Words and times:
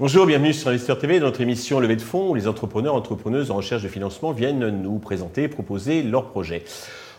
Bonjour, 0.00 0.26
bienvenue 0.26 0.52
sur 0.52 0.68
Investeur 0.68 0.98
TV, 0.98 1.18
dans 1.18 1.26
notre 1.26 1.40
émission 1.40 1.80
Levée 1.80 1.96
de 1.96 2.02
fonds 2.02 2.30
où 2.30 2.34
les 2.34 2.46
entrepreneurs, 2.46 2.94
entrepreneuses 2.94 3.50
en 3.50 3.56
recherche 3.56 3.82
de 3.82 3.88
financement 3.88 4.32
viennent 4.32 4.68
nous 4.68 4.98
présenter 4.98 5.48
proposer 5.48 6.02
leurs 6.02 6.30
projets. 6.30 6.64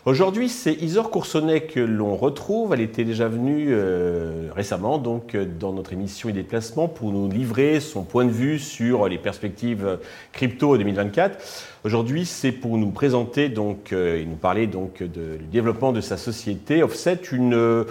Aujourd'hui, 0.04 0.48
c'est 0.48 0.72
Isor 0.72 1.10
Coursonnet 1.10 1.62
que 1.62 1.80
l'on 1.80 2.14
retrouve. 2.14 2.74
Elle 2.74 2.80
était 2.80 3.02
déjà 3.02 3.26
venue 3.26 3.70
euh, 3.70 4.45
récemment 4.56 4.98
donc, 4.98 5.34
euh, 5.34 5.44
dans 5.44 5.72
notre 5.72 5.92
émission 5.92 6.30
Idées 6.30 6.42
de 6.42 6.48
placement 6.48 6.88
pour 6.88 7.12
nous 7.12 7.28
livrer 7.30 7.78
son 7.78 8.02
point 8.02 8.24
de 8.24 8.30
vue 8.30 8.58
sur 8.58 9.06
les 9.06 9.18
perspectives 9.18 9.98
crypto 10.32 10.78
2024. 10.78 11.38
Aujourd'hui, 11.84 12.24
c'est 12.24 12.52
pour 12.52 12.78
nous 12.78 12.90
présenter 12.90 13.50
donc, 13.50 13.92
euh, 13.92 14.18
et 14.18 14.24
nous 14.24 14.36
parler 14.36 14.66
donc, 14.66 15.02
de, 15.02 15.36
du 15.36 15.44
développement 15.52 15.92
de 15.92 16.00
sa 16.00 16.16
société 16.16 16.82
Offset, 16.82 17.20
une, 17.32 17.84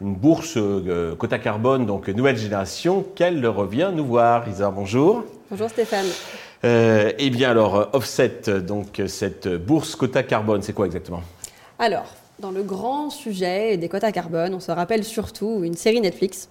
une 0.00 0.14
bourse 0.14 0.58
quota 1.18 1.38
carbone, 1.38 1.84
donc 1.84 2.08
nouvelle 2.08 2.36
génération, 2.36 3.04
qu'elle 3.14 3.44
revient 3.46 3.90
nous 3.92 4.06
voir. 4.06 4.48
Isor, 4.48 4.72
bonjour. 4.72 5.24
Bonjour 5.50 5.68
Stéphane. 5.68 6.06
eh 6.62 7.30
bien 7.30 7.50
alors, 7.50 7.90
Offset, 7.92 8.60
donc 8.66 9.02
cette 9.08 9.48
bourse 9.48 9.96
quota 9.96 10.22
carbone, 10.22 10.62
c'est 10.62 10.72
quoi 10.72 10.86
exactement? 10.86 11.22
Alors, 11.78 12.06
dans 12.42 12.50
le 12.50 12.62
grand 12.64 13.08
sujet 13.08 13.76
des 13.78 13.88
quotas 13.88 14.12
carbone, 14.12 14.52
on 14.52 14.60
se 14.60 14.72
rappelle 14.72 15.04
surtout 15.04 15.62
une 15.62 15.74
série 15.74 16.00
Netflix 16.00 16.48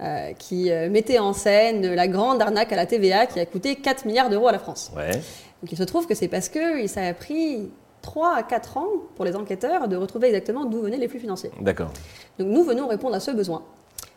euh, 0.00 0.32
qui 0.32 0.70
euh, 0.70 0.90
mettait 0.90 1.20
en 1.20 1.32
scène 1.32 1.94
la 1.94 2.08
grande 2.08 2.42
arnaque 2.42 2.72
à 2.72 2.76
la 2.76 2.86
TVA 2.86 3.26
qui 3.26 3.38
a 3.38 3.46
coûté 3.46 3.76
4 3.76 4.04
milliards 4.04 4.28
d'euros 4.30 4.48
à 4.48 4.52
la 4.52 4.58
France. 4.58 4.90
Ouais. 4.96 5.12
Donc 5.12 5.70
il 5.70 5.78
se 5.78 5.84
trouve 5.84 6.06
que 6.08 6.14
c'est 6.16 6.26
parce 6.26 6.48
que 6.48 6.86
ça 6.88 7.02
a 7.02 7.14
pris 7.14 7.70
3 8.02 8.34
à 8.34 8.42
4 8.42 8.76
ans 8.78 8.88
pour 9.14 9.24
les 9.24 9.36
enquêteurs 9.36 9.86
de 9.86 9.94
retrouver 9.96 10.26
exactement 10.28 10.64
d'où 10.64 10.82
venaient 10.82 10.98
les 10.98 11.06
flux 11.08 11.20
financiers. 11.20 11.52
D'accord. 11.60 11.92
Donc 12.40 12.48
nous 12.48 12.64
venons 12.64 12.88
répondre 12.88 13.14
à 13.14 13.20
ce 13.20 13.30
besoin. 13.30 13.62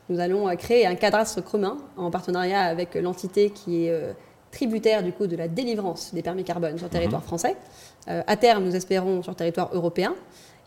Nous 0.10 0.20
allons 0.20 0.50
euh, 0.50 0.56
créer 0.56 0.88
un 0.88 0.96
cadastre 0.96 1.44
commun 1.44 1.78
en 1.98 2.10
partenariat 2.10 2.62
avec 2.62 2.96
l'entité 2.96 3.52
qui 3.52 3.86
est 3.86 4.16
tributaire 4.50 5.04
du 5.04 5.12
coup 5.12 5.28
de 5.28 5.36
la 5.36 5.48
délivrance 5.48 6.14
des 6.14 6.24
permis 6.24 6.44
carbone 6.44 6.78
sur 6.78 6.88
le 6.88 6.92
territoire 6.92 7.22
Mhm. 7.22 7.28
français. 7.28 7.56
Euh, 8.08 8.24
à 8.26 8.38
terme, 8.38 8.64
nous 8.64 8.76
espérons 8.76 9.22
sur 9.22 9.32
le 9.34 9.36
territoire 9.36 9.70
européen. 9.74 10.16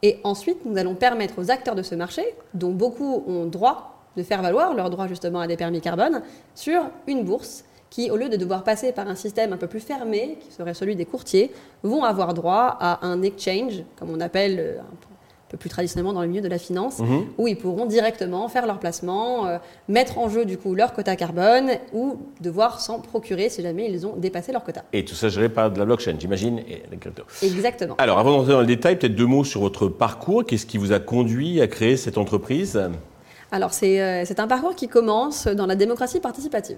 Et 0.02 0.18
ensuite, 0.24 0.64
nous 0.64 0.76
allons 0.76 0.94
permettre 0.94 1.34
aux 1.38 1.50
acteurs 1.50 1.74
de 1.74 1.82
ce 1.82 1.94
marché, 1.94 2.22
dont 2.54 2.70
beaucoup 2.70 3.24
ont 3.26 3.46
droit 3.46 3.94
de 4.16 4.22
faire 4.22 4.42
valoir 4.42 4.74
leur 4.74 4.90
droit 4.90 5.06
justement 5.06 5.40
à 5.40 5.46
des 5.46 5.56
permis 5.56 5.80
carbone, 5.80 6.22
sur 6.54 6.82
une 7.06 7.24
bourse 7.24 7.64
qui, 7.90 8.10
au 8.10 8.16
lieu 8.16 8.28
de 8.28 8.36
devoir 8.36 8.64
passer 8.64 8.92
par 8.92 9.08
un 9.08 9.14
système 9.14 9.52
un 9.52 9.56
peu 9.56 9.66
plus 9.66 9.80
fermé, 9.80 10.38
qui 10.40 10.52
serait 10.52 10.74
celui 10.74 10.94
des 10.94 11.06
courtiers, 11.06 11.52
vont 11.82 12.04
avoir 12.04 12.34
droit 12.34 12.76
à 12.80 13.06
un 13.06 13.22
exchange, 13.22 13.82
comme 13.98 14.10
on 14.10 14.20
appelle 14.20 14.56
euh, 14.58 14.78
peu 15.48 15.56
plus 15.56 15.70
traditionnellement 15.70 16.12
dans 16.12 16.20
le 16.22 16.28
milieu 16.28 16.40
de 16.42 16.48
la 16.48 16.58
finance, 16.58 16.98
Mhm. 16.98 17.26
où 17.38 17.48
ils 17.48 17.56
pourront 17.56 17.86
directement 17.86 18.48
faire 18.48 18.66
leur 18.66 18.78
placement, 18.78 19.46
euh, 19.46 19.58
mettre 19.88 20.18
en 20.18 20.28
jeu 20.28 20.44
du 20.44 20.58
coup 20.58 20.74
leur 20.74 20.92
quota 20.92 21.16
carbone 21.16 21.70
ou 21.92 22.18
devoir 22.40 22.80
s'en 22.80 23.00
procurer 23.00 23.48
si 23.48 23.62
jamais 23.62 23.90
ils 23.90 24.06
ont 24.06 24.14
dépassé 24.16 24.52
leur 24.52 24.62
quota. 24.64 24.82
Et 24.92 25.04
tout 25.04 25.14
ça 25.14 25.28
géré 25.28 25.48
par 25.48 25.70
de 25.70 25.78
la 25.78 25.84
blockchain, 25.84 26.16
j'imagine, 26.18 26.58
et 26.58 26.82
la 26.90 26.96
crypto. 26.96 27.22
Exactement. 27.42 27.94
Alors, 27.98 28.18
avant 28.18 28.32
d'entrer 28.36 28.52
dans 28.52 28.60
le 28.60 28.66
détail, 28.66 28.98
peut-être 28.98 29.14
deux 29.14 29.26
mots 29.26 29.44
sur 29.44 29.60
votre 29.60 29.88
parcours. 29.88 30.44
Qu'est-ce 30.44 30.66
qui 30.66 30.78
vous 30.78 30.92
a 30.92 30.98
conduit 31.00 31.60
à 31.60 31.66
créer 31.66 31.96
cette 31.96 32.18
entreprise? 32.18 32.80
Alors 33.50 33.72
c'est 33.72 34.02
euh, 34.02 34.24
c'est 34.26 34.40
un 34.40 34.46
parcours 34.46 34.74
qui 34.74 34.88
commence 34.88 35.46
dans 35.46 35.64
la 35.64 35.74
démocratie 35.74 36.20
participative. 36.20 36.76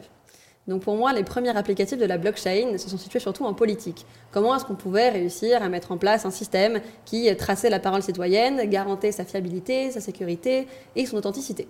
Donc 0.68 0.82
pour 0.82 0.94
moi, 0.94 1.12
les 1.12 1.24
premiers 1.24 1.56
applicatifs 1.56 1.98
de 1.98 2.04
la 2.04 2.18
blockchain 2.18 2.76
se 2.78 2.88
sont 2.88 2.98
situés 2.98 3.18
surtout 3.18 3.44
en 3.44 3.54
politique. 3.54 4.06
Comment 4.30 4.54
est-ce 4.54 4.64
qu'on 4.64 4.74
pouvait 4.74 5.08
réussir 5.08 5.62
à 5.62 5.68
mettre 5.68 5.90
en 5.90 5.96
place 5.96 6.24
un 6.24 6.30
système 6.30 6.80
qui 7.04 7.34
traçait 7.36 7.70
la 7.70 7.80
parole 7.80 8.02
citoyenne, 8.02 8.68
garantait 8.68 9.10
sa 9.10 9.24
fiabilité, 9.24 9.90
sa 9.90 10.00
sécurité 10.00 10.68
et 10.94 11.06
son 11.06 11.16
authenticité? 11.16 11.66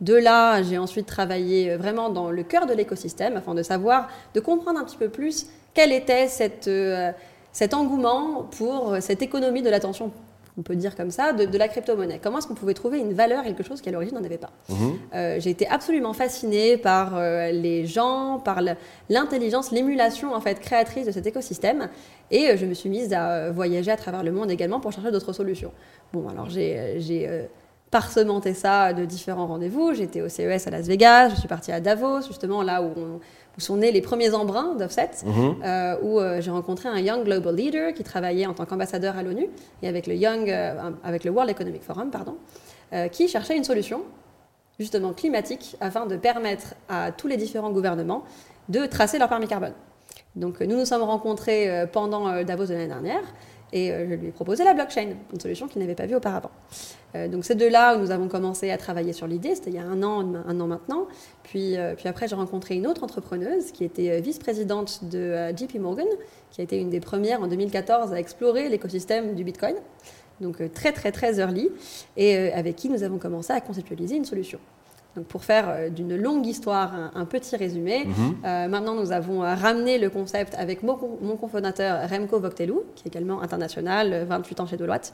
De 0.00 0.14
là, 0.14 0.62
j'ai 0.62 0.78
ensuite 0.78 1.06
travaillé 1.06 1.76
vraiment 1.76 2.08
dans 2.08 2.30
le 2.30 2.42
cœur 2.42 2.66
de 2.66 2.72
l'écosystème 2.72 3.36
afin 3.36 3.54
de 3.54 3.62
savoir, 3.62 4.08
de 4.34 4.40
comprendre 4.40 4.78
un 4.78 4.84
petit 4.84 4.96
peu 4.96 5.08
plus 5.08 5.46
quel 5.74 5.92
était 5.92 6.28
euh, 6.68 7.12
cet 7.52 7.74
engouement 7.74 8.44
pour 8.56 8.96
cette 9.00 9.22
économie 9.22 9.62
de 9.62 9.70
l'attention, 9.70 10.12
on 10.58 10.62
peut 10.62 10.76
dire 10.76 10.96
comme 10.96 11.10
ça, 11.10 11.32
de, 11.32 11.44
de 11.44 11.58
la 11.58 11.68
crypto-monnaie. 11.68 12.20
Comment 12.22 12.38
est-ce 12.38 12.46
qu'on 12.48 12.54
pouvait 12.54 12.74
trouver 12.74 12.98
une 12.98 13.12
valeur, 13.12 13.44
quelque 13.44 13.62
chose 13.62 13.80
qui 13.80 13.88
à 13.88 13.92
l'origine 13.92 14.16
n'en 14.18 14.24
avait 14.24 14.36
pas 14.38 14.50
Mhm. 14.68 14.98
Euh, 15.14 15.36
J'ai 15.40 15.50
été 15.50 15.66
absolument 15.68 16.12
fascinée 16.12 16.76
par 16.76 17.16
euh, 17.16 17.50
les 17.52 17.86
gens, 17.86 18.40
par 18.44 18.60
l'intelligence, 19.08 19.70
l'émulation 19.70 20.34
en 20.34 20.40
fait 20.40 20.60
créatrice 20.60 21.06
de 21.06 21.12
cet 21.12 21.26
écosystème, 21.26 21.88
et 22.30 22.50
euh, 22.50 22.56
je 22.56 22.66
me 22.66 22.74
suis 22.74 22.88
mise 22.90 23.12
à 23.12 23.50
voyager 23.50 23.90
à 23.90 23.96
travers 23.96 24.22
le 24.22 24.32
monde 24.32 24.50
également 24.50 24.80
pour 24.80 24.92
chercher 24.92 25.10
d'autres 25.10 25.32
solutions. 25.32 25.72
Bon, 26.12 26.28
alors 26.28 26.48
j'ai 26.50 27.46
parsementé 27.90 28.54
ça 28.54 28.92
de 28.92 29.04
différents 29.04 29.46
rendez-vous. 29.48 29.94
J'étais 29.94 30.20
au 30.22 30.28
CES 30.28 30.66
à 30.66 30.70
Las 30.70 30.86
Vegas, 30.86 31.30
je 31.30 31.34
suis 31.36 31.48
partie 31.48 31.72
à 31.72 31.80
Davos, 31.80 32.22
justement 32.22 32.62
là 32.62 32.82
où, 32.82 32.92
on- 32.96 33.20
où 33.56 33.60
sont 33.60 33.76
nés 33.76 33.92
les 33.92 34.00
premiers 34.00 34.32
embruns 34.34 34.74
d'Offset, 34.76 35.10
Mhm. 35.24 35.56
euh, 35.64 35.96
où 36.02 36.20
euh, 36.20 36.40
j'ai 36.40 36.50
rencontré 36.50 36.88
un 36.88 36.98
Young 36.98 37.24
Global 37.24 37.54
Leader 37.54 37.92
qui 37.92 38.04
travaillait 38.04 38.46
en 38.46 38.54
tant 38.54 38.64
qu'ambassadeur 38.64 39.16
à 39.16 39.22
l'ONU 39.22 39.48
et 39.82 39.88
avec 39.88 40.06
le, 40.06 40.14
Young, 40.14 40.48
euh, 40.48 40.90
avec 41.04 41.24
le 41.24 41.30
World 41.30 41.50
Economic 41.50 41.82
Forum, 41.82 42.10
pardon, 42.10 42.36
qui 43.12 43.28
cherchait 43.28 43.56
une 43.56 43.62
solution 43.62 44.02
justement 44.80 45.12
climatique 45.12 45.76
afin 45.80 46.06
de 46.06 46.16
permettre 46.16 46.74
à 46.88 47.12
tous 47.12 47.28
les 47.28 47.36
différents 47.36 47.70
gouvernements 47.70 48.24
de 48.68 48.84
tracer 48.86 49.18
leur 49.18 49.28
permis 49.28 49.46
carbone. 49.46 49.74
Donc 50.34 50.60
nous 50.60 50.76
nous 50.76 50.84
sommes 50.84 51.02
rencontrés 51.02 51.86
pendant 51.92 52.42
Davos 52.42 52.66
de 52.66 52.72
l'année 52.72 52.88
dernière 52.88 53.22
et 53.72 53.92
euh, 53.92 54.06
je 54.08 54.14
lui 54.14 54.28
ai 54.28 54.30
proposé 54.32 54.64
la 54.64 54.74
blockchain, 54.74 55.10
une 55.32 55.40
solution 55.40 55.68
qu'il 55.68 55.80
n'avait 55.80 55.94
pas 55.94 56.06
vue 56.06 56.16
auparavant. 56.16 56.50
Euh, 57.14 57.28
donc 57.28 57.44
c'est 57.44 57.54
de 57.54 57.66
là 57.66 57.96
où 57.96 58.00
nous 58.00 58.10
avons 58.10 58.28
commencé 58.28 58.70
à 58.70 58.78
travailler 58.78 59.12
sur 59.12 59.26
l'idée, 59.26 59.54
c'était 59.54 59.70
il 59.70 59.76
y 59.76 59.78
a 59.78 59.84
un 59.84 60.02
an, 60.02 60.34
un 60.34 60.60
an 60.60 60.66
maintenant. 60.66 61.06
Puis, 61.42 61.76
euh, 61.76 61.94
puis 61.94 62.08
après 62.08 62.28
j'ai 62.28 62.36
rencontré 62.36 62.74
une 62.74 62.86
autre 62.86 63.04
entrepreneuse 63.04 63.72
qui 63.72 63.84
était 63.84 64.20
vice-présidente 64.20 65.04
de 65.04 65.52
JP 65.56 65.76
Morgan, 65.76 66.08
qui 66.50 66.60
a 66.60 66.64
été 66.64 66.78
une 66.78 66.90
des 66.90 67.00
premières 67.00 67.42
en 67.42 67.46
2014 67.46 68.12
à 68.12 68.18
explorer 68.18 68.68
l'écosystème 68.68 69.34
du 69.34 69.44
Bitcoin. 69.44 69.76
Donc 70.40 70.62
très 70.72 70.92
très 70.92 71.12
très 71.12 71.38
early, 71.38 71.68
et 72.16 72.50
avec 72.52 72.74
qui 72.76 72.88
nous 72.88 73.02
avons 73.02 73.18
commencé 73.18 73.52
à 73.52 73.60
conceptualiser 73.60 74.16
une 74.16 74.24
solution. 74.24 74.58
Donc 75.16 75.26
pour 75.26 75.42
faire 75.44 75.68
euh, 75.68 75.88
d'une 75.88 76.16
longue 76.16 76.46
histoire 76.46 76.94
un, 76.94 77.10
un 77.14 77.24
petit 77.24 77.56
résumé, 77.56 78.04
Mhm. 78.06 78.34
euh, 78.44 78.68
maintenant 78.68 78.94
nous 78.94 79.10
avons 79.12 79.42
euh, 79.42 79.54
ramené 79.54 79.98
le 79.98 80.08
concept 80.08 80.54
avec 80.54 80.82
mon, 80.84 80.94
co- 80.94 81.18
mon 81.20 81.36
cofondateur 81.36 82.08
Remco 82.08 82.38
Voctelou, 82.38 82.84
qui 82.94 83.04
est 83.06 83.10
également 83.10 83.42
international, 83.42 84.12
euh, 84.12 84.24
28 84.24 84.60
ans 84.60 84.66
chez 84.66 84.76
Deloitte, 84.76 85.12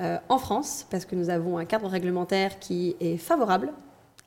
euh, 0.00 0.18
en 0.28 0.38
France, 0.38 0.86
parce 0.90 1.04
que 1.06 1.14
nous 1.16 1.30
avons 1.30 1.56
un 1.58 1.64
cadre 1.64 1.88
réglementaire 1.88 2.58
qui 2.58 2.96
est 3.00 3.16
favorable 3.16 3.70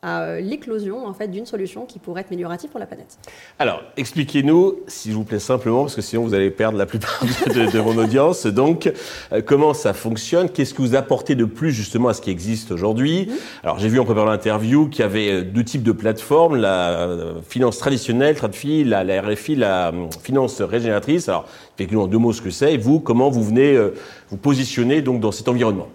à 0.03 0.21
euh, 0.21 0.39
l'éclosion 0.41 1.07
en 1.07 1.13
fait, 1.13 1.27
d'une 1.29 1.47
solution 1.47 1.85
qui 1.85 1.97
pourrait 1.97 2.21
être 2.21 2.27
améliorative 2.27 2.69
pour 2.69 2.79
la 2.79 2.85
planète. 2.85 3.17
Alors, 3.57 3.81
expliquez-nous, 3.97 4.81
s'il 4.87 5.13
vous 5.13 5.23
plaît, 5.23 5.39
simplement, 5.39 5.83
parce 5.83 5.95
que 5.95 6.01
sinon 6.01 6.23
vous 6.23 6.35
allez 6.35 6.51
perdre 6.51 6.77
la 6.77 6.85
plupart 6.85 7.23
de, 7.47 7.71
de 7.71 7.79
mon 7.81 7.97
audience. 7.97 8.45
Donc, 8.45 8.91
euh, 9.31 9.41
comment 9.43 9.73
ça 9.73 9.93
fonctionne? 9.93 10.49
Qu'est-ce 10.49 10.75
que 10.75 10.81
vous 10.81 10.95
apportez 10.95 11.33
de 11.33 11.45
plus 11.45 11.71
justement 11.71 12.09
à 12.09 12.13
ce 12.13 12.21
qui 12.21 12.29
existe 12.29 12.71
aujourd'hui? 12.71 13.31
Alors, 13.63 13.79
j'ai 13.79 13.87
vu 13.87 13.99
en 13.99 14.05
préparant 14.05 14.29
l'interview 14.29 14.89
qu'il 14.89 15.01
y 15.01 15.05
avait 15.05 15.31
euh, 15.31 15.43
deux 15.43 15.63
types 15.63 15.83
de 15.83 15.91
plateformes 15.91 16.57
la 16.57 17.07
finance 17.47 17.77
traditionnelle, 17.77 18.35
TradFi, 18.35 18.83
la, 18.83 19.03
la 19.03 19.21
RFI, 19.21 19.55
la 19.55 19.89
euh, 19.89 20.07
finance 20.21 20.61
régénératrice. 20.61 21.29
Alors, 21.29 21.47
expliquez-nous 21.67 22.01
en 22.01 22.07
deux 22.07 22.17
mots 22.17 22.33
ce 22.33 22.41
que 22.41 22.49
c'est 22.49 22.73
et 22.73 22.77
vous, 22.77 22.99
comment 22.99 23.29
vous 23.29 23.43
venez 23.43 23.75
euh, 23.75 23.93
vous 24.29 24.37
positionner 24.37 25.01
donc 25.01 25.19
dans 25.19 25.31
cet 25.31 25.47
environnement? 25.47 25.87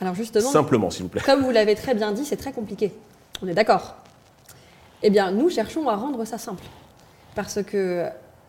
Alors 0.00 0.14
justement, 0.14 0.50
Simplement, 0.50 0.90
s'il 0.90 1.04
vous 1.04 1.08
plaît. 1.08 1.22
Comme 1.24 1.42
vous 1.42 1.50
l'avez 1.50 1.74
très 1.74 1.94
bien 1.94 2.12
dit, 2.12 2.24
c'est 2.24 2.36
très 2.36 2.52
compliqué. 2.52 2.92
On 3.42 3.48
est 3.48 3.54
d'accord 3.54 3.96
Eh 5.02 5.10
bien, 5.10 5.30
nous 5.30 5.50
cherchons 5.50 5.88
à 5.88 5.96
rendre 5.96 6.24
ça 6.24 6.38
simple. 6.38 6.64
Parce 7.34 7.62
que 7.62 8.06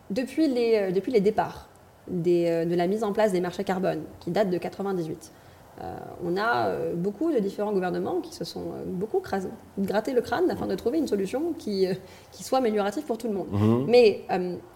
depuis 0.10 0.48
les, 0.48 0.76
euh, 0.76 0.92
depuis 0.92 1.12
les 1.12 1.20
départs 1.20 1.68
des, 2.08 2.48
euh, 2.48 2.66
de 2.66 2.76
la 2.76 2.88
mise 2.88 3.04
en 3.04 3.12
place 3.12 3.34
des 3.34 3.42
marchés 3.42 3.66
carbone, 3.66 4.04
qui 4.22 4.32
datent 4.32 4.50
de 4.50 4.58
98, 4.58 5.32
euh, 5.80 5.96
on 6.26 6.38
a 6.38 6.68
euh, 6.68 6.96
beaucoup 6.96 7.32
de 7.32 7.38
différents 7.38 7.72
gouvernements 7.72 8.20
qui 8.20 8.34
se 8.34 8.44
sont 8.44 8.62
euh, 8.62 8.84
beaucoup 8.88 9.20
crasés, 9.20 9.50
gratté 9.78 10.12
le 10.12 10.22
crâne 10.22 10.50
afin 10.50 10.66
de 10.66 10.74
trouver 10.74 10.98
une 10.98 11.06
solution 11.06 11.54
qui, 11.56 11.86
qui 12.32 12.44
soit 12.44 12.58
améliorative 12.58 13.04
pour 13.04 13.20
tout 13.20 13.28
le 13.28 13.36
monde. 13.36 13.48
Mhm. 13.52 13.86
Mais 13.88 14.24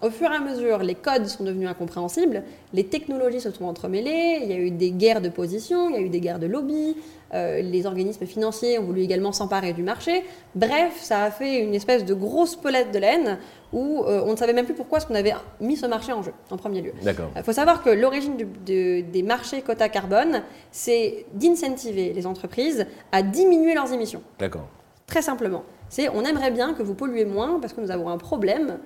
au 0.04 0.12
fur 0.12 0.32
et 0.32 0.36
à 0.36 0.40
mesure, 0.40 0.80
les 0.80 0.94
codes 0.94 1.26
sont 1.26 1.44
devenus 1.44 1.68
incompréhensibles, 1.68 2.44
les 2.74 2.84
technologies 2.84 3.42
se 3.42 3.50
sont 3.50 3.66
entremêlées, 3.66 4.42
il 4.44 4.50
y 4.50 4.54
a 4.54 4.58
eu 4.58 4.70
des 4.70 4.92
guerres 4.92 5.22
de 5.22 5.30
position, 5.30 5.90
il 5.90 5.96
y 5.96 5.98
a 5.98 6.02
eu 6.02 6.10
des 6.10 6.20
guerres 6.20 6.40
de 6.40 6.46
lobby, 6.46 6.96
euh, 7.34 7.62
les 7.62 7.86
organismes 7.86 8.26
financiers 8.26 8.78
ont 8.80 8.84
voulu 8.84 9.02
également 9.02 9.32
s'emparer 9.32 9.74
du 9.74 9.84
marché. 9.84 10.24
Bref, 10.56 11.00
ça 11.02 11.24
a 11.24 11.32
fait 11.32 11.60
une 11.60 11.74
espèce 11.74 12.04
de 12.06 12.14
grosse 12.14 12.56
pelette 12.56 12.92
de 12.92 13.00
laine 13.00 13.38
où 13.72 14.04
euh, 14.06 14.22
on 14.26 14.32
ne 14.32 14.36
savait 14.36 14.54
même 14.54 14.66
plus 14.66 14.74
pourquoi 14.74 14.98
est-ce 14.98 15.08
qu'on 15.08 15.16
avait 15.16 15.34
mis 15.62 15.78
ce 15.78 15.86
marché 15.86 16.12
en 16.12 16.22
jeu, 16.22 16.34
en 16.50 16.58
premier 16.58 16.82
lieu. 16.82 16.92
Il 17.38 17.44
faut 17.44 17.54
savoir 17.54 17.84
que 17.84 17.90
l'origine 17.90 18.36
de- 18.38 19.02
des 19.02 19.24
marchés 19.24 19.62
quota 19.62 19.88
carbone, 19.88 20.44
c'est 20.72 21.26
d'incentiver 21.34 22.12
les 22.14 22.26
entreprises 22.28 22.86
à 23.12 23.22
diminuer 23.22 23.74
leurs 23.76 23.94
émissions. 23.94 24.22
D'accord. 24.40 24.68
Très 25.08 25.22
simplement. 25.22 25.64
C'est 25.90 26.10
on 26.10 26.24
aimerait 26.24 26.52
bien 26.52 26.74
que 26.74 26.84
vous 26.84 26.94
polluez 26.96 27.26
moins 27.26 27.60
parce 27.60 27.74
que 27.74 27.82
nous 27.82 27.92
avons 27.92 28.10
un 28.10 28.18
problème 28.18 28.80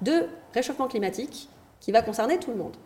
de 0.00 0.24
réchauffement 0.54 0.88
climatique 0.88 1.48
qui 1.80 1.92
va 1.92 2.02
concerner 2.02 2.38
tout 2.38 2.50
le 2.50 2.56
monde. 2.56 2.76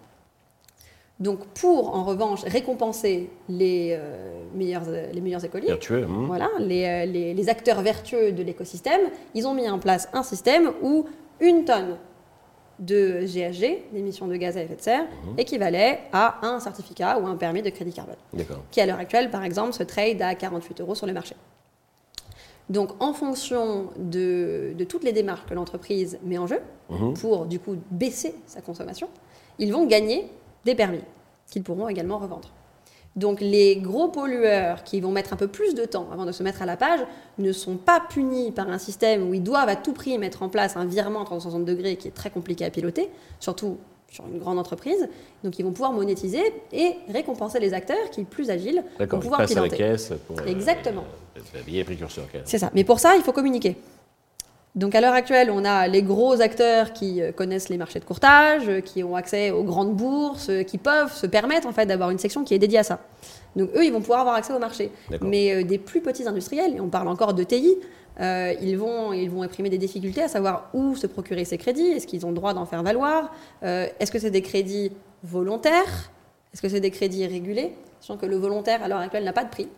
Donc 1.18 1.46
pour, 1.60 1.94
en 1.94 2.04
revanche, 2.04 2.42
récompenser 2.44 3.30
les, 3.48 3.96
euh, 3.98 4.42
meilleurs, 4.54 4.82
les 5.12 5.20
meilleurs 5.22 5.44
écoliers, 5.44 5.68
Vertueux. 5.68 6.04
hum. 6.04 6.26
voilà, 6.26 6.50
les, 6.58 6.84
euh, 6.84 7.04
les- 7.06 7.32
les 7.32 7.48
acteurs 7.48 7.80
vertueux 7.80 8.32
de 8.32 8.42
l'écosystème, 8.42 9.00
ils 9.34 9.46
ont 9.46 9.54
mis 9.54 9.68
en 9.70 9.78
place 9.78 10.08
un 10.12 10.22
système 10.22 10.72
où 10.82 11.06
une 11.40 11.64
tonne 11.64 11.96
de 12.78 13.22
GHG, 13.24 13.84
d'émissions 13.94 14.26
de 14.28 14.36
gaz 14.36 14.58
à 14.58 14.62
effet 14.62 14.76
de 14.76 14.82
serre, 14.82 15.06
équivalait 15.38 16.00
à 16.12 16.46
un 16.46 16.60
certificat 16.60 17.18
ou 17.18 17.26
un 17.26 17.36
permis 17.36 17.62
de 17.62 17.70
crédit 17.70 17.94
carbone, 17.94 18.16
qui 18.70 18.82
à 18.82 18.86
l'heure 18.86 18.98
actuelle, 18.98 19.30
par 19.30 19.42
exemple, 19.44 19.72
se 19.72 19.82
trade 19.82 20.20
à 20.20 20.34
48 20.34 20.82
euros 20.82 20.94
sur 20.94 21.06
le 21.06 21.14
marché. 21.14 21.34
Donc 22.68 22.90
en 23.00 23.14
fonction 23.14 23.86
de, 23.96 24.72
de 24.76 24.84
toutes 24.84 25.04
les 25.04 25.12
démarches 25.12 25.46
que 25.48 25.54
l'entreprise 25.54 26.18
met 26.24 26.36
en 26.36 26.46
jeu, 26.46 26.60
Mhm. 26.90 27.14
pour 27.14 27.46
du 27.46 27.58
coup 27.58 27.76
baisser 27.90 28.34
sa 28.46 28.60
consommation, 28.60 29.08
ils 29.58 29.72
vont 29.72 29.86
gagner 29.86 30.28
des 30.66 30.74
permis 30.74 31.00
qu'ils 31.50 31.62
pourront 31.62 31.88
également 31.88 32.18
revendre. 32.18 32.50
Donc 33.14 33.40
les 33.40 33.76
gros 33.76 34.08
pollueurs 34.08 34.84
qui 34.84 35.00
vont 35.00 35.10
mettre 35.10 35.32
un 35.32 35.36
peu 35.36 35.48
plus 35.48 35.74
de 35.74 35.86
temps 35.86 36.08
avant 36.12 36.26
de 36.26 36.32
se 36.32 36.42
mettre 36.42 36.60
à 36.60 36.66
la 36.66 36.76
page 36.76 37.00
ne 37.38 37.50
sont 37.52 37.76
pas 37.76 37.98
punis 38.10 38.50
par 38.52 38.68
un 38.68 38.76
système 38.76 39.30
où 39.30 39.32
ils 39.32 39.42
doivent 39.42 39.70
à 39.70 39.76
tout 39.76 39.94
prix 39.94 40.18
mettre 40.18 40.42
en 40.42 40.50
place 40.50 40.76
un 40.76 40.84
virement 40.84 41.22
à 41.22 41.24
360 41.24 41.64
degrés 41.64 41.96
qui 41.96 42.08
est 42.08 42.10
très 42.10 42.28
compliqué 42.28 42.66
à 42.66 42.70
piloter, 42.70 43.08
surtout 43.40 43.78
sur 44.10 44.26
une 44.26 44.38
grande 44.38 44.58
entreprise. 44.58 45.08
Donc 45.44 45.58
ils 45.58 45.64
vont 45.64 45.72
pouvoir 45.72 45.92
monétiser 45.92 46.42
et 46.72 46.96
récompenser 47.08 47.58
les 47.58 47.72
acteurs 47.72 48.10
qui, 48.10 48.22
plus 48.24 48.50
agiles, 48.50 48.76
vont 48.82 48.98
D'accord. 48.98 49.20
Pouvoir 49.20 49.40
passe 49.40 49.52
à 49.52 49.54
la 49.54 49.62
piloter. 49.62 49.76
caisse 49.78 50.12
pour. 50.26 50.38
euh, 50.38 50.44
Exactement. 50.46 51.04
euh. 52.34 52.42
C'est 52.44 52.58
ça. 52.58 52.70
Mais 52.74 52.84
pour 52.84 53.00
ça, 53.00 53.16
il 53.16 53.22
faut 53.22 53.32
communiquer. 53.32 53.76
Donc 54.76 54.94
à 54.94 55.00
l'heure 55.00 55.14
actuelle, 55.14 55.50
on 55.50 55.64
a 55.64 55.88
les 55.88 56.02
gros 56.02 56.40
acteurs 56.40 56.92
qui 56.92 57.22
euh, 57.22 57.32
connaissent 57.32 57.70
les 57.70 57.78
marchés 57.78 57.98
de 57.98 58.04
courtage, 58.04 58.68
euh, 58.68 58.80
qui 58.80 59.02
ont 59.02 59.16
accès 59.16 59.50
aux 59.50 59.64
grandes 59.64 59.94
bourses, 59.96 60.50
euh, 60.50 60.62
qui 60.62 60.76
peuvent 60.78 61.12
se 61.12 61.26
permettre 61.26 61.66
en 61.66 61.72
fait 61.72 61.86
d'avoir 61.86 62.10
une 62.10 62.18
section 62.18 62.44
qui 62.44 62.52
est 62.54 62.58
dédiée 62.58 62.78
à 62.80 62.82
ça. 62.84 63.00
Donc 63.56 63.70
eux, 63.74 63.84
ils 63.84 63.92
vont 63.92 64.00
pouvoir 64.02 64.20
avoir 64.20 64.36
accès 64.36 64.52
au 64.52 64.58
marché. 64.58 64.90
Mais 65.22 65.54
euh, 65.54 65.64
des 65.64 65.78
plus 65.78 66.02
petits 66.02 66.28
industriels, 66.28 66.76
et 66.76 66.80
on 66.80 66.88
parle 66.88 67.08
encore 67.08 67.32
de 67.32 67.42
TI, 67.42 67.74
euh, 68.20 68.54
ils, 68.60 68.76
vont, 68.76 69.12
ils 69.12 69.30
vont 69.30 69.44
exprimer 69.44 69.70
des 69.70 69.78
difficultés 69.78 70.22
à 70.22 70.28
savoir 70.28 70.70
où 70.74 70.94
se 70.94 71.06
procurer 71.06 71.44
ces 71.44 71.58
crédits, 71.58 71.88
est-ce 71.88 72.06
qu'ils 72.06 72.24
ont 72.24 72.30
le 72.30 72.34
droit 72.34 72.54
d'en 72.54 72.66
faire 72.66 72.82
valoir, 72.82 73.32
Euh, 73.62 73.86
est-ce 73.98 74.12
que 74.12 74.18
c'est 74.18 74.30
des 74.30 74.42
crédits 74.42 74.92
volontaires, 75.22 76.10
est-ce 76.52 76.62
que 76.62 76.68
c'est 76.68 76.80
des 76.80 76.90
crédits 76.90 77.26
régulés, 77.26 77.72
sachant 78.00 78.18
que 78.18 78.26
le 78.26 78.36
volontaire 78.36 78.82
à 78.82 78.88
l'heure 78.88 79.00
actuelle 79.00 79.24
n'a 79.24 79.32
pas 79.32 79.44
de 79.44 79.50
prix. 79.50 79.68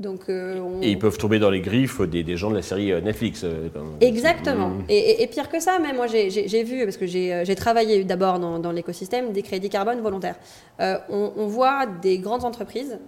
Donc, 0.00 0.22
euh, 0.28 0.58
on- 0.58 0.82
Et 0.82 0.90
ils 0.90 0.98
peuvent 0.98 1.18
tomber 1.18 1.38
dans 1.38 1.50
les 1.50 1.60
griffes 1.60 2.00
des, 2.02 2.24
des 2.24 2.36
gens 2.36 2.50
de 2.50 2.56
la 2.56 2.62
série 2.62 2.90
euh, 2.90 3.00
Netflix. 3.00 3.42
euh, 3.44 3.68
Exactement. 4.00 4.70
Mmh. 4.70 4.84
Et, 4.88 4.98
et- 4.98 5.22
et 5.22 5.26
pire 5.28 5.48
que 5.48 5.60
ça, 5.60 5.78
même 5.78 5.94
moi 5.96 6.08
j'ai- 6.08 6.64
vu, 6.64 6.84
parce 6.84 6.96
que 6.96 7.06
j'ai 7.06 7.54
travaillé 7.54 8.02
d'abord 8.02 8.38
dans, 8.40 8.58
dans 8.58 8.72
l'écosystème, 8.72 9.32
des 9.32 9.42
crédits 9.42 9.68
carbone 9.70 10.00
volontaires. 10.00 10.36
Euh, 10.80 10.98
on, 11.10 11.32
on 11.36 11.46
voit 11.46 11.86
des 11.86 12.18
grandes 12.18 12.44
entreprises 12.44 12.98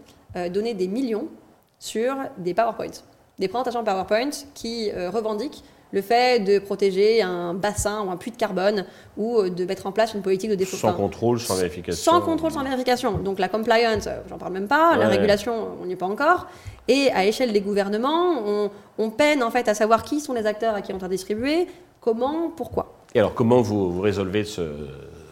donner 0.52 0.74
des 0.74 0.86
millions 0.86 1.28
sur 1.78 2.14
des 2.36 2.52
PowerPoints, 2.52 3.02
des 3.38 3.48
présentations 3.48 3.82
PowerPoint 3.82 4.28
qui 4.54 4.90
revendiquent 4.92 5.64
le 5.92 6.02
fait 6.02 6.44
de 6.44 6.58
protéger 6.58 7.22
un 7.22 7.54
bassin 7.54 8.02
ou 8.04 8.10
un 8.10 8.16
puits 8.16 8.32
de 8.32 8.36
carbone 8.36 8.84
ou 9.16 9.38
euh, 9.38 9.50
de 9.50 9.64
mettre 9.64 9.86
en 9.86 9.92
place 9.92 10.14
une 10.14 10.22
politique 10.22 10.50
de 10.50 10.56
défaut. 10.56 10.76
Sans 10.76 10.92
contrôle, 10.92 11.40
sans 11.40 11.54
vérification. 11.56 12.12
sans 12.12 12.20
contrôle, 12.20 12.50
sans 12.50 12.64
vérification. 12.64 13.12
Donc 13.18 13.38
la 13.38 13.48
compliance, 13.48 14.06
euh, 14.06 14.20
j'en 14.28 14.38
parle 14.38 14.52
même 14.52 14.68
pas. 14.68 14.96
La 14.96 15.08
régulation, 15.08 15.54
on 15.80 15.86
n'y 15.86 15.92
est 15.92 15.96
pas 15.96 16.06
encore. 16.06 16.46
Et 16.88 17.10
à 17.12 17.24
échelle 17.24 17.52
des 17.52 17.60
gouvernements, 17.60 18.42
on, 18.46 18.70
on 18.98 19.10
peine 19.10 19.42
en 19.42 19.50
fait 19.50 19.68
à 19.68 19.74
savoir 19.74 20.02
qui 20.02 20.20
sont 20.20 20.32
les 20.34 20.46
acteurs 20.46 20.74
à 20.74 20.82
qui 20.82 20.92
on 20.92 20.98
doit 20.98 21.08
distribuer, 21.08 21.66
comment, 22.00 22.50
pourquoi. 22.56 22.94
Et 23.14 23.18
alors, 23.18 23.34
comment 23.34 23.62
vous, 23.62 23.92
vous 23.92 24.00
résolvez 24.00 24.44
ce, 24.44 24.62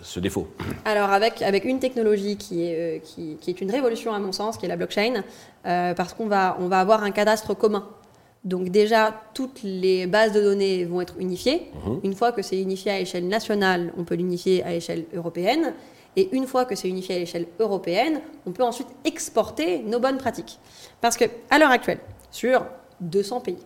ce 0.02 0.20
défaut? 0.20 0.48
Alors 0.84 1.10
avec, 1.10 1.42
avec 1.42 1.64
une 1.64 1.78
technologie 1.78 2.36
qui 2.36 2.66
est, 2.66 2.96
euh, 2.96 2.98
qui, 3.00 3.36
qui 3.40 3.50
est 3.50 3.60
une 3.60 3.70
révolution 3.70 4.14
à 4.14 4.18
mon 4.18 4.32
sens, 4.32 4.56
qui 4.56 4.64
est 4.66 4.68
la 4.68 4.76
blockchain, 4.76 5.22
euh, 5.66 5.94
parce 5.94 6.14
qu'on 6.14 6.26
va, 6.26 6.56
on 6.60 6.68
va 6.68 6.80
avoir 6.80 7.02
un 7.02 7.10
cadastre 7.10 7.54
commun. 7.54 7.86
Donc 8.44 8.68
déjà, 8.68 9.14
toutes 9.32 9.62
les 9.62 10.06
bases 10.06 10.32
de 10.32 10.40
données 10.42 10.84
vont 10.84 11.00
être 11.00 11.14
unifiées. 11.18 11.70
Mhm. 11.86 12.00
Une 12.04 12.14
fois 12.14 12.32
que 12.32 12.42
c'est 12.42 12.60
unifié 12.60 12.92
à 12.92 13.00
échelle 13.00 13.26
nationale, 13.26 13.92
on 13.96 14.04
peut 14.04 14.14
l'unifier 14.14 14.62
à 14.62 14.74
échelle 14.74 15.06
européenne. 15.14 15.72
Et 16.16 16.28
une 16.32 16.46
fois 16.46 16.64
que 16.64 16.74
c'est 16.74 16.88
unifié 16.88 17.16
à 17.16 17.18
l'échelle 17.18 17.46
européenne, 17.58 18.20
on 18.46 18.52
peut 18.52 18.62
ensuite 18.62 18.88
exporter 19.04 19.82
nos 19.82 19.98
bonnes 19.98 20.18
pratiques. 20.18 20.58
Parce 21.00 21.16
que 21.16 21.24
à 21.50 21.58
l'heure 21.58 21.70
actuelle, 21.70 21.98
sur 22.30 22.66
200 23.00 23.40
pays, 23.40 23.58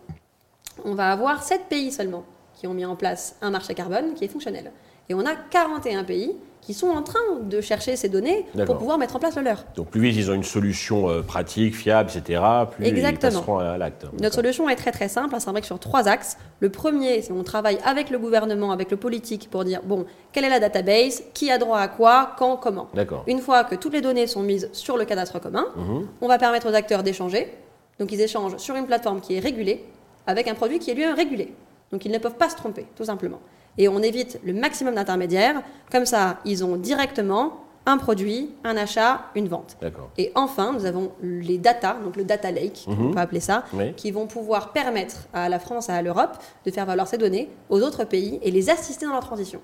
on 0.85 0.95
va 0.95 1.11
avoir 1.11 1.43
7 1.43 1.63
pays 1.69 1.91
seulement 1.91 2.25
qui 2.55 2.67
ont 2.67 2.75
mis 2.75 2.85
en 2.85 2.97
place 2.97 3.37
un 3.43 3.51
marché 3.51 3.75
carbone 3.75 4.15
qui 4.15 4.25
est 4.25 4.29
fonctionnel. 4.29 4.73
Et 5.09 5.15
on 5.15 5.27
a 5.27 5.35
41 5.35 6.05
pays 6.05 6.37
qui 6.60 6.75
sont 6.75 6.88
en 6.88 7.02
train 7.02 7.19
de 7.43 7.60
chercher 7.60 7.96
ces 7.96 8.08
données 8.08 8.44
pour 8.66 8.76
pouvoir 8.78 8.99
mettre 8.99 9.16
en 9.16 9.19
place 9.19 9.37
le 9.37 9.43
leur. 9.43 9.64
Donc, 9.76 9.88
plus 9.88 10.00
vite 10.00 10.16
ils 10.16 10.31
ont 10.31 10.34
une 10.34 10.43
solution 10.44 11.08
euh, 11.08 11.22
pratique, 11.22 11.75
fiable, 11.75 12.10
etc., 12.14 12.43
plus 12.70 12.84
Exactement. 12.87 13.31
ils 13.32 13.34
passeront 13.37 13.58
à 13.58 13.78
l'acte. 13.78 14.06
Notre 14.20 14.34
solution 14.34 14.69
est 14.69 14.76
très 14.76 14.90
très 14.93 15.08
simple, 15.08 15.34
elle 15.34 15.40
s'imbrique 15.40 15.64
sur 15.64 15.78
trois 15.78 16.08
axes. 16.08 16.37
Le 16.60 16.69
premier, 16.70 17.22
c'est 17.22 17.32
on 17.32 17.43
travaille 17.43 17.78
avec 17.84 18.10
le 18.10 18.19
gouvernement, 18.19 18.70
avec 18.72 18.90
le 18.90 18.96
politique 18.96 19.49
pour 19.50 19.64
dire, 19.64 19.81
bon, 19.84 20.05
quelle 20.32 20.44
est 20.44 20.50
la 20.50 20.60
database, 20.60 21.22
qui 21.34 21.50
a 21.50 21.58
droit 21.58 21.78
à 21.78 21.88
quoi, 21.88 22.32
quand, 22.38 22.56
comment. 22.56 22.88
D'accord. 22.94 23.25
Une 23.26 23.38
fois 23.40 23.64
que 23.64 23.75
toutes 23.75 23.93
les 23.94 24.00
données 24.00 24.26
sont 24.26 24.43
mises 24.43 24.69
sur 24.72 24.96
le 24.96 25.05
cadastre 25.05 25.40
commun, 25.40 25.66
Mhm. 25.76 26.06
on 26.20 26.28
va 26.28 26.38
permettre 26.38 26.70
aux 26.70 26.75
acteurs 26.75 27.02
d'échanger. 27.02 27.52
Donc 27.99 28.12
ils 28.12 28.20
échangent 28.20 28.58
sur 28.58 28.76
une 28.76 28.87
plateforme 28.87 29.20
qui 29.20 29.34
est 29.37 29.40
régulée, 29.40 29.84
avec 30.26 30.46
un 30.49 30.55
produit 30.55 30.78
qui 30.78 30.90
est 30.90 30.94
lui-même 30.94 31.14
régulé. 31.16 31.52
Donc 31.90 32.05
ils 32.05 32.12
ne 32.12 32.19
peuvent 32.19 32.34
pas 32.37 32.49
se 32.50 32.56
tromper, 32.56 32.87
tout 32.96 33.05
simplement. 33.05 33.40
Et 33.79 33.89
on 33.89 34.01
évite 34.03 34.39
le 34.45 34.53
maximum 34.53 34.95
d'intermédiaires. 34.97 35.63
Comme 35.91 36.05
ça, 36.05 36.39
ils 36.45 36.65
ont 36.65 36.77
directement 36.77 37.65
un 37.87 37.97
produit, 37.97 38.51
un 38.65 38.77
achat, 38.77 39.23
une 39.35 39.49
vente. 39.49 39.79
Et 40.19 40.31
enfin, 40.35 40.73
nous 40.75 40.85
avons 40.85 41.13
les 41.23 41.57
data, 41.57 41.97
donc 42.05 42.17
le 42.17 42.25
data 42.25 42.51
lake, 42.51 42.85
on 42.87 42.93
Mhm. 42.93 43.15
peut 43.15 43.21
appeler 43.21 43.41
ça, 43.41 43.65
Oui. 43.73 43.95
qui 43.95 44.11
vont 44.11 44.27
pouvoir 44.27 44.73
permettre 44.73 45.27
à 45.33 45.49
la 45.49 45.59
France 45.59 45.89
et 45.89 45.93
à 45.93 46.03
l'Europe 46.03 46.37
de 46.67 46.71
faire 46.71 46.85
valoir 46.85 47.07
ces 47.09 47.17
données 47.17 47.49
aux 47.71 47.81
autres 47.81 48.05
pays 48.05 48.41
et 48.43 48.51
les 48.51 48.69
assister 48.69 49.07
dans 49.07 49.13
leur 49.13 49.25
transition. 49.25 49.61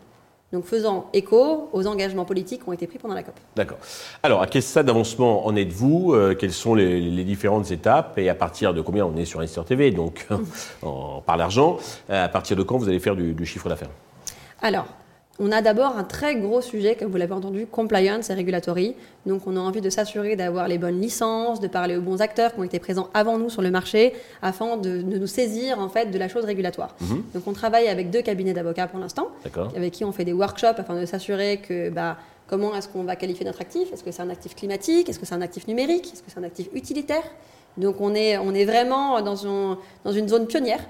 Donc 0.54 0.64
faisant 0.66 1.10
écho 1.12 1.68
aux 1.72 1.86
engagements 1.88 2.24
politiques 2.24 2.62
qui 2.62 2.68
ont 2.68 2.72
été 2.72 2.86
pris 2.86 2.98
pendant 2.98 3.14
la 3.16 3.24
COP. 3.24 3.34
D'accord. 3.56 3.76
Alors, 4.22 4.40
à 4.40 4.46
quel 4.46 4.62
stade 4.62 4.86
d'avancement 4.86 5.44
en 5.46 5.56
êtes-vous? 5.56 6.14
Euh, 6.14 6.36
Quelles 6.36 6.52
sont 6.52 6.76
les, 6.76 7.00
les 7.00 7.24
différentes 7.24 7.72
étapes? 7.72 8.16
Et 8.18 8.28
à 8.28 8.36
partir 8.36 8.72
de 8.72 8.80
combien? 8.80 9.04
On 9.04 9.16
est 9.16 9.24
sur 9.24 9.40
Investir 9.40 9.64
TV, 9.64 9.90
donc 9.90 10.26
on 10.84 11.20
parle 11.26 11.40
d'argent. 11.40 11.78
Euh, 12.08 12.24
À 12.24 12.28
partir 12.28 12.56
de 12.56 12.62
quand 12.62 12.78
vous 12.78 12.88
allez 12.88 13.00
faire 13.00 13.16
du, 13.16 13.32
du 13.34 13.44
chiffre 13.44 13.68
d'affaires? 13.68 13.90
Alors, 14.62 14.86
on 15.40 15.50
a 15.50 15.62
d'abord 15.62 15.96
un 15.96 16.04
très 16.04 16.36
gros 16.36 16.60
sujet, 16.60 16.94
comme 16.94 17.10
vous 17.10 17.16
l'avez 17.16 17.32
entendu, 17.32 17.66
compliance 17.66 18.30
et 18.30 18.34
regulatory. 18.34 18.94
Donc, 19.26 19.42
on 19.46 19.56
a 19.56 19.60
envie 19.60 19.80
de 19.80 19.90
s'assurer 19.90 20.36
d'avoir 20.36 20.68
les 20.68 20.78
bonnes 20.78 21.00
licences, 21.00 21.58
de 21.58 21.66
parler 21.66 21.96
aux 21.96 22.00
bons 22.00 22.20
acteurs 22.20 22.54
qui 22.54 22.60
ont 22.60 22.64
été 22.64 22.78
présents 22.78 23.08
avant 23.14 23.36
nous 23.38 23.50
sur 23.50 23.60
le 23.60 23.72
marché, 23.72 24.12
afin 24.42 24.76
de, 24.76 25.02
de 25.02 25.18
nous 25.18 25.26
saisir 25.26 25.80
en 25.80 25.88
fait 25.88 26.12
de 26.12 26.18
la 26.18 26.28
chose 26.28 26.44
régulatoire. 26.44 26.94
Mhm. 27.00 27.24
Donc, 27.34 27.42
on 27.46 27.52
travaille 27.52 27.88
avec 27.88 28.10
deux 28.10 28.22
cabinets 28.22 28.52
d'avocats 28.52 28.86
pour 28.86 29.00
l'instant, 29.00 29.28
avec 29.76 29.92
qui 29.92 30.04
on 30.04 30.12
fait 30.12 30.24
des 30.24 30.32
workshops 30.32 30.78
afin 30.78 31.00
de 31.00 31.04
s'assurer 31.04 31.56
que 31.56 31.90
bah, 31.90 32.16
comment 32.46 32.72
est-ce 32.76 32.88
qu'on 32.88 33.02
va 33.02 33.16
qualifier 33.16 33.44
notre 33.44 33.60
actif? 33.60 33.92
Est-ce 33.92 34.04
que 34.04 34.12
c'est 34.12 34.22
un 34.22 34.30
actif 34.30 34.54
climatique? 34.54 35.08
Est-ce 35.08 35.18
que 35.18 35.26
c'est 35.26 35.34
un 35.34 35.42
actif 35.42 35.66
numérique? 35.66 36.12
Est-ce 36.12 36.22
que 36.22 36.30
c'est 36.32 36.38
un 36.38 36.44
actif 36.44 36.68
utilitaire? 36.74 37.24
Donc, 37.76 37.96
on 38.00 38.14
est, 38.14 38.38
on 38.38 38.54
est 38.54 38.64
vraiment 38.66 39.20
dans, 39.20 39.46
un- 39.48 39.78
dans 40.04 40.12
une 40.12 40.28
zone 40.28 40.46
pionnière. 40.46 40.80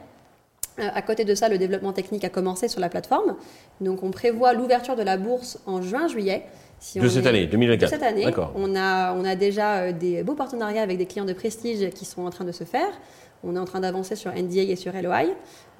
Euh, 0.78 0.88
À 0.94 1.02
côté 1.02 1.24
de 1.24 1.34
ça, 1.34 1.48
le 1.48 1.58
développement 1.58 1.92
technique 1.92 2.24
a 2.24 2.28
commencé 2.28 2.68
sur 2.68 2.80
la 2.80 2.88
plateforme. 2.88 3.36
Donc, 3.80 4.02
on 4.02 4.10
prévoit 4.10 4.52
l'ouverture 4.54 4.96
de 4.96 5.02
la 5.02 5.16
bourse 5.16 5.58
en 5.66 5.82
juin-juillet. 5.82 6.44
Si 6.84 7.00
De 7.00 7.08
cette 7.08 7.24
est- 7.24 7.28
année, 7.28 7.46
2024. 7.46 7.90
de 7.90 7.94
cette 7.96 8.02
année. 8.02 8.26
On 8.56 8.76
a, 8.76 9.14
on 9.14 9.24
a 9.24 9.34
déjà 9.36 9.76
euh, 9.78 9.92
des 9.92 10.22
beaux 10.22 10.34
partenariats 10.34 10.82
avec 10.82 10.98
des 10.98 11.06
clients 11.06 11.24
de 11.24 11.32
prestige 11.32 11.88
qui 11.94 12.04
sont 12.04 12.26
en 12.26 12.28
train 12.30 12.44
de 12.44 12.52
se 12.52 12.64
faire. 12.64 12.90
On 13.42 13.56
est 13.56 13.58
en 13.58 13.64
train 13.64 13.80
d'avancer 13.80 14.16
sur 14.16 14.30
NDA 14.32 14.62
et 14.64 14.76
sur 14.76 14.92
LOI, 14.92 15.24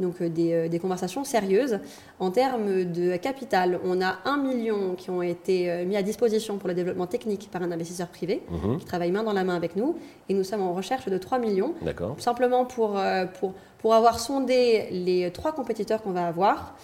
donc 0.00 0.22
euh, 0.22 0.30
des, 0.30 0.52
euh, 0.54 0.68
des 0.68 0.78
conversations 0.78 1.22
sérieuses. 1.24 1.78
En 2.20 2.30
termes 2.30 2.84
de 2.84 3.16
capital, 3.16 3.80
on 3.84 4.00
a 4.00 4.16
un 4.24 4.38
million 4.38 4.94
qui 4.94 5.10
ont 5.10 5.20
été 5.20 5.84
mis 5.84 5.96
à 5.96 6.02
disposition 6.02 6.56
pour 6.56 6.68
le 6.68 6.74
développement 6.74 7.06
technique 7.06 7.50
par 7.52 7.62
un 7.62 7.70
investisseur 7.70 8.08
privé 8.08 8.42
Mhm. 8.50 8.78
qui 8.78 8.86
travaille 8.86 9.10
main 9.12 9.24
dans 9.24 9.34
la 9.34 9.44
main 9.44 9.56
avec 9.56 9.76
nous. 9.76 9.98
Et 10.30 10.34
nous 10.34 10.42
sommes 10.44 10.62
en 10.62 10.72
recherche 10.72 11.04
de 11.04 11.18
3 11.18 11.38
millions 11.38 11.74
simplement 12.16 12.64
pour, 12.64 12.98
pour, 13.38 13.52
pour 13.78 13.92
avoir 13.94 14.18
sondé 14.20 14.88
les 14.90 15.30
trois 15.32 15.52
compétiteurs 15.52 16.00
qu'on 16.02 16.12
va 16.12 16.26
avoir. 16.28 16.74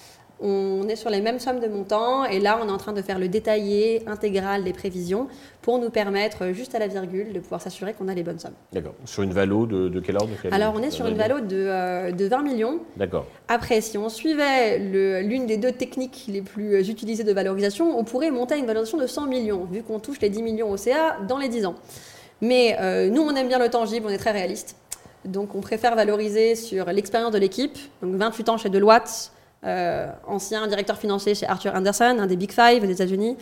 On 0.43 0.89
est 0.89 0.97
sur 0.97 1.11
les 1.11 1.21
mêmes 1.21 1.39
sommes 1.39 1.61
de 1.61 1.67
montants 1.69 2.25
et 2.25 2.41
là, 2.41 2.59
on 2.63 2.69
est 2.69 2.73
en 2.73 2.79
train 2.79 2.95
de 2.95 3.03
faire 3.03 3.19
le 3.19 3.29
détaillé 3.29 4.03
intégral 4.09 4.65
des 4.65 4.73
prévisions 4.73 5.29
pour 5.61 5.79
nous 5.79 5.91
permettre, 5.91 6.47
euh, 6.47 6.53
juste 6.55 6.75
à 6.75 6.79
la 6.79 6.87
virgule, 6.87 7.35
de 7.35 7.41
pouvoir 7.41 7.61
s'assurer 7.61 7.93
qu'on 7.93 8.09
a 8.09 8.15
les 8.15 8.23
bonnes 8.23 8.39
sommes. 8.39 8.55
D'accord. 8.73 8.95
Sur 9.05 9.23
une 9.23 9.35
valo 9.35 9.67
de, 9.67 9.89
de 9.89 10.01
quel 10.01 10.17
ordre 10.17 10.31
de 10.31 10.55
Alors, 10.55 10.73
on 10.75 10.83
est 10.83 10.91
sur 10.91 11.07
une 11.07 11.17
valo 11.17 11.41
de, 11.41 11.57
euh, 11.57 12.11
de 12.13 12.25
20 12.27 12.43
millions. 12.43 12.81
D'accord. 12.97 13.27
Après, 13.49 13.83
si 13.83 13.99
on 13.99 14.09
suivait 14.09 14.79
l'une 14.79 15.47
des 15.47 15.59
deux 15.59 15.73
techniques 15.73 16.25
les 16.29 16.41
plus 16.41 16.75
euh, 16.75 16.81
utilisées 16.81 17.25
de 17.25 17.33
valorisation, 17.33 17.99
on 17.99 18.05
pourrait 18.05 18.31
monter 18.31 18.55
à 18.55 18.57
une 18.57 18.67
valorisation 18.67 18.97
de 18.97 19.07
100 19.07 19.27
millions, 19.27 19.67
vu 19.71 19.83
qu'on 19.83 19.99
touche 19.99 20.21
les 20.21 20.31
10 20.31 20.43
millions 20.43 20.71
au 20.71 20.79
CA 20.79 21.19
dans 21.29 21.37
les 21.37 21.49
10 21.49 21.67
ans. 21.67 21.75
Mais 22.41 22.77
euh, 22.81 23.11
nous, 23.11 23.21
on 23.21 23.35
aime 23.35 23.49
bien 23.49 23.59
le 23.59 23.69
tangible, 23.69 24.07
on 24.09 24.11
est 24.11 24.19
très 24.19 24.33
réaliste. 24.33 24.77
Donc, 25.27 25.55
on 25.55 25.61
préfère 25.61 25.95
valoriser 25.95 26.55
sur 26.55 26.87
l'expérience 26.87 27.33
de 27.33 27.39
l'équipe, 27.39 27.77
donc 28.03 28.15
28 28.15 28.49
ans 28.49 28.57
chez 28.57 28.71
Deloitte, 28.71 29.33
ancien 29.63 30.67
directeur 30.67 30.97
financier 30.97 31.35
chez 31.35 31.47
Arthur 31.47 31.75
Anderson, 31.75 32.17
un 32.19 32.27
des 32.27 32.37
Big 32.37 32.53
Five 32.53 32.87
des 32.87 32.93
États-Unis. 32.93 33.37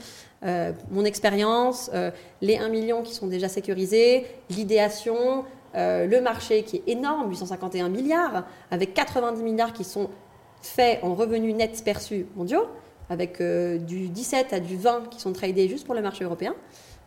mon 0.91 1.05
expérience, 1.05 1.91
les 2.43 2.59
1 2.59 2.69
million 2.69 3.03
qui 3.03 3.15
sont 3.15 3.27
déjà 3.27 3.49
sécurisés, 3.49 4.27
l'idéation, 4.51 5.45
le 5.75 6.21
marché 6.21 6.65
qui 6.65 6.77
est 6.77 6.83
énorme, 6.89 7.31
851 7.31 7.89
milliards, 7.89 8.45
avec 8.71 8.95
90 8.95 9.43
milliards 9.43 9.73
qui 9.73 9.85
sont 9.85 10.11
faits 10.61 10.99
en 11.03 11.15
revenus 11.15 11.55
nets 11.55 11.85
perçus 11.85 12.27
mondiaux, 12.35 12.67
avec 13.11 13.41
du 13.41 14.09
17 14.09 14.53
à 14.53 14.61
du 14.61 14.77
20 14.77 15.09
qui 15.11 15.21
sont 15.21 15.33
tradés 15.33 15.69
juste 15.69 15.87
pour 15.87 15.95
le 15.95 16.03
marché 16.03 16.25
européen. 16.25 16.55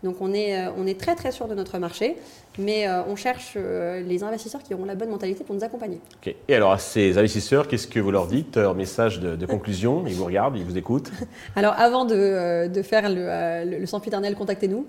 Donc 0.04 0.18
on 0.20 0.34
est, 0.34 0.58
euh, 0.58 0.72
on 0.78 0.88
est 0.88 1.00
très 1.00 1.16
très 1.16 1.32
sûr 1.32 1.48
de 1.48 1.54
notre 1.54 1.78
marché, 1.78 2.18
mais 2.58 2.88
euh, 2.88 3.04
on 3.08 3.16
cherche 3.16 3.54
euh, 3.56 4.02
les 4.02 4.24
investisseurs 4.24 4.64
qui 4.64 4.74
auront 4.74 4.86
la 4.86 4.96
bonne 4.96 5.10
mentalité 5.10 5.44
pour 5.44 5.56
nous 5.56 5.64
accompagner. 5.64 6.00
Et 6.48 6.56
alors 6.56 6.72
à 6.72 6.80
ces 6.80 7.18
investisseurs, 7.18 7.68
qu'est-ce 7.68 7.88
que 7.88 8.00
vous 8.00 8.12
leur 8.12 8.28
dites 8.28 8.58
en 8.58 8.74
message 8.74 9.20
de, 9.20 9.46
conclusion? 9.46 10.04
Ils 10.08 10.16
vous 10.16 10.26
regardent, 10.26 10.58
ils 10.58 10.66
vous 10.66 10.78
écoutent 10.78 11.12
Alors 11.56 11.74
avant 11.78 12.06
de, 12.06 12.68
de 12.68 12.82
faire 12.82 13.10
le, 13.10 13.70
le, 13.70 13.80
le 13.80 14.36
contactez-nous. 14.36 14.88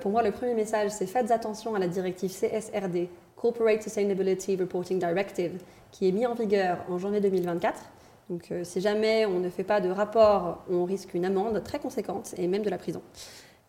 pour 0.00 0.10
moi, 0.10 0.22
le 0.22 0.30
premier 0.30 0.54
message, 0.54 0.90
c'est 0.90 1.06
faites 1.06 1.30
attention 1.30 1.74
à 1.74 1.78
la 1.78 1.88
directive 1.88 2.30
CSRD, 2.30 3.08
Corporate 3.36 3.82
Sustainability 3.82 4.56
Reporting 4.56 4.98
Directive, 4.98 5.52
qui 5.90 6.08
est 6.08 6.12
mise 6.12 6.26
en 6.26 6.34
vigueur 6.34 6.78
en 6.88 6.98
janvier 6.98 7.20
2024. 7.20 7.78
Donc 8.30 8.50
si 8.62 8.80
jamais 8.80 9.26
on 9.26 9.38
ne 9.38 9.50
fait 9.50 9.64
pas 9.64 9.80
de 9.80 9.90
rapport, 9.90 10.64
on 10.70 10.84
risque 10.84 11.12
une 11.12 11.26
amende 11.26 11.62
très 11.62 11.78
conséquente 11.78 12.34
et 12.38 12.46
même 12.46 12.62
de 12.62 12.70
la 12.70 12.78
prison. 12.78 13.02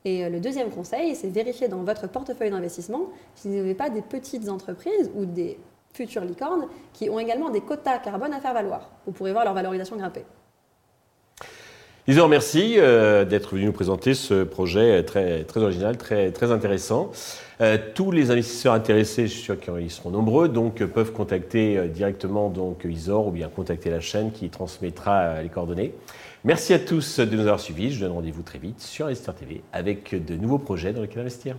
Et 0.05 0.23
euh, 0.23 0.29
le 0.29 0.39
deuxième 0.39 0.69
conseil, 0.69 1.15
c'est 1.15 1.27
vérifier 1.27 1.67
dans 1.67 1.83
votre 1.83 2.07
portefeuille 2.07 2.51
d'investissement 2.51 3.09
si 3.33 3.49
vous 3.49 3.55
n'avez 3.55 3.73
pas 3.73 3.89
des 3.89 4.03
petites 4.03 4.47
entreprises 4.47 5.11
ou 5.15 5.25
des 5.25 5.57
futures 5.93 6.23
licornes 6.23 6.67
qui 6.93 7.09
ont 7.09 7.19
également 7.19 7.49
des 7.49 7.61
quotas 7.61 7.97
carbone 7.97 8.31
à 8.31 8.39
faire 8.39 8.53
valoir. 8.53 8.91
Vous 9.05 9.11
pourrez 9.11 9.31
voir 9.31 9.43
leur 9.43 9.53
valorisation 9.53 9.97
grimper. 9.97 10.23
Isor, 12.07 12.29
merci 12.29 12.75
euh, 12.77 13.25
d'être 13.25 13.55
venu 13.55 13.65
nous 13.65 13.71
présenter 13.71 14.13
ce 14.13 14.43
projet 14.43 15.01
très, 15.03 15.43
original, 15.55 15.97
très, 15.97 16.31
très 16.31 16.51
intéressant. 16.51 17.11
Euh, 17.61 17.79
tous 17.95 18.11
les 18.11 18.29
investisseurs 18.29 18.73
intéressés, 18.73 19.25
je 19.25 19.31
suis 19.33 19.41
sûr 19.41 19.59
qu'ils 19.59 19.89
seront 19.89 20.11
nombreux, 20.11 20.47
donc 20.47 20.83
peuvent 20.85 21.13
contacter 21.13 21.87
directement 21.87 22.49
donc 22.49 22.85
Isor 22.87 23.27
ou 23.27 23.31
bien 23.31 23.47
contacter 23.47 23.89
la 23.89 24.01
chaîne 24.01 24.31
qui 24.31 24.49
transmettra 24.49 25.41
les 25.41 25.49
coordonnées. 25.49 25.95
Merci 26.45 26.75
à 26.75 26.79
tous 26.79 27.19
de 27.19 27.35
nous 27.35 27.41
avoir 27.41 27.59
suivis. 27.59 27.89
Je 27.89 27.95
vous 27.95 28.01
donne 28.01 28.11
rendez-vous 28.11 28.43
très 28.43 28.59
vite 28.59 28.79
sur 28.79 29.07
Investir 29.07 29.33
TV 29.33 29.63
avec 29.73 30.13
de 30.13 30.35
nouveaux 30.35 30.59
projets 30.59 30.93
dans 30.93 31.01
lesquels 31.01 31.21
investir. 31.21 31.57